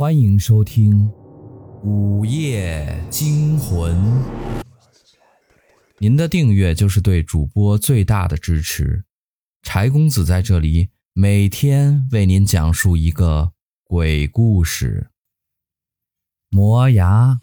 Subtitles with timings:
[0.00, 1.10] 欢迎收听
[1.82, 3.96] 《午夜惊魂》。
[5.98, 9.04] 您的订阅就是对主播最大的支持。
[9.62, 15.10] 柴公子在这里每天为您讲述一个鬼故事。
[16.48, 17.40] 磨牙。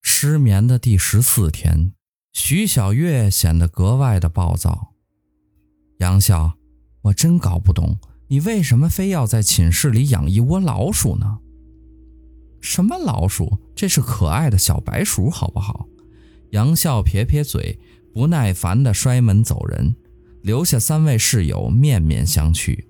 [0.00, 1.92] 失眠的第十四天，
[2.32, 4.94] 徐小月显得格外的暴躁。
[5.98, 6.54] 杨笑，
[7.02, 7.98] 我真搞不懂。
[8.30, 11.38] 你为什么非要在寝室里养一窝老鼠呢？
[12.60, 13.58] 什么老鼠？
[13.74, 15.88] 这是可爱的小白鼠，好不好？
[16.50, 17.76] 杨笑撇撇嘴，
[18.14, 19.96] 不耐烦地摔门走人，
[20.42, 22.84] 留下三位室友面面相觑。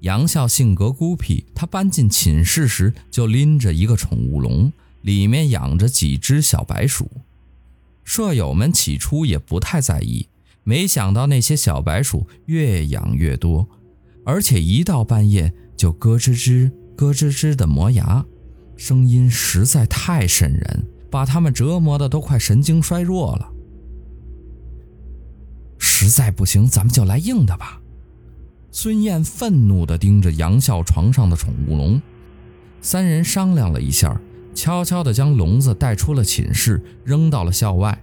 [0.00, 7.10] 杨笑性格孤僻，他搬进寝室时就拎着一个宠物笼，里面养着几只小白鼠。
[8.04, 10.28] 舍友们起初也不太在意，
[10.64, 13.66] 没想到那些小白鼠越养越多。
[14.26, 18.26] 而且一到半夜就咯吱吱、咯吱吱的磨牙，
[18.76, 23.52] 声音实在太瘆人，把他们折磨的都快神经衰弱了。
[25.78, 27.80] 实在不行，咱们就来硬的吧！
[28.72, 32.02] 孙燕愤怒地盯着杨笑床上的宠物笼，
[32.80, 34.20] 三人商量了一下，
[34.54, 38.02] 悄悄地将笼子带出了寝室，扔到了校外。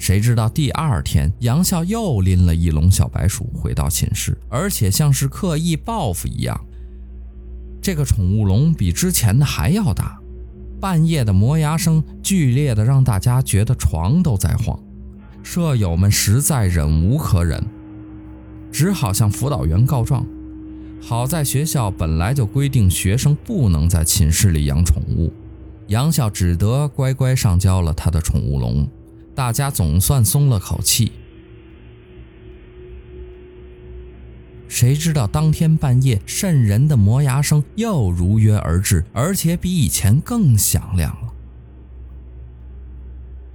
[0.00, 6.58] 谁知道第二天，杨笑又拎了一笼小白鼠回到寝室，而且像是刻意报复一样。
[7.82, 10.18] 这个宠物笼比之前的还要大，
[10.80, 14.76] 半夜的磨牙声剧烈的让大家觉得床都在晃。
[15.42, 17.62] 舍友们实在忍无可忍，
[18.72, 20.26] 只好向辅导员告状。
[21.02, 25.30] 好在学校本来就规定学生不能在寝室里养宠物，
[25.88, 28.88] 杨笑只得乖乖上交了他的宠物笼。
[29.40, 31.12] 大家总算松了口气。
[34.68, 41.32] 谁知道当天半夜，瘆人的磨牙声又如约而至，而且比以前更响亮了。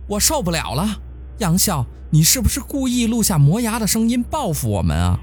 [0.08, 1.00] 我受不了了，
[1.38, 5.19] 杨笑，你是不是故意录下磨牙的声音报复我们啊？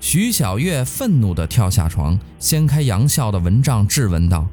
[0.00, 4.50] 徐小月愤怒地跳下床，掀开杨笑的蚊帐，质问道：“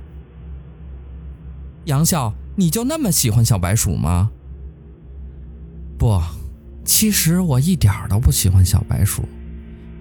[1.83, 4.31] 杨笑，你就那么喜欢小白鼠吗？”
[6.03, 6.21] 不，
[6.83, 9.23] 其实我一点都不喜欢小白鼠。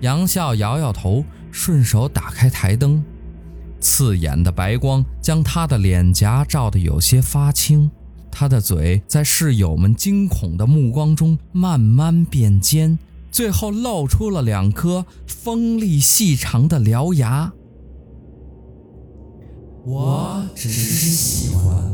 [0.01, 3.01] 杨笑摇摇头，顺手打开台灯，
[3.79, 7.89] 刺眼的白光将他的脸颊照得有些发青，
[8.33, 12.99] 他的嘴在室友们惊恐的目光中慢慢变尖，
[13.31, 17.53] 最后露出了两颗锋利细长的獠牙。
[19.85, 21.93] 我只是喜欢。